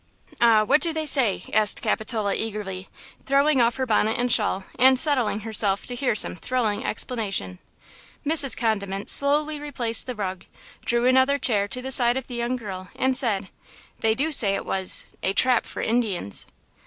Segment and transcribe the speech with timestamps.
[0.41, 0.63] "Ah!
[0.63, 2.89] what do they say?" asked Capitola, eagerly,
[3.27, 7.59] throwing off her bonnet and shawl and settling herself to hear some thrilling explanation.
[8.25, 8.57] Mrs.
[8.57, 10.45] Condiment slowly replaced the rug,
[10.85, 13.49] drew another chair to the side of the young girl and said:
[13.99, 16.47] "They do say it was–a trap for Indians!"